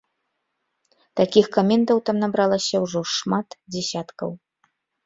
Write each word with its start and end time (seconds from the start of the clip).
Такіх 1.21 1.45
каментаў 1.57 1.97
там 2.09 2.17
набралася 2.25 2.75
ўжо 2.87 2.99
шмат 3.19 3.47
дзясяткаў. 3.79 4.29